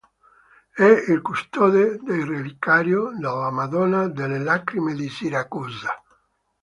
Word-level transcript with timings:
È 0.73 0.83
il 0.83 1.21
custode 1.21 1.99
del 2.03 2.25
Reliquiario 2.25 3.11
della 3.15 3.51
Madonna 3.51 4.07
delle 4.07 4.39
Lacrime 4.39 4.95
di 4.95 5.07
Siracusa. 5.07 5.93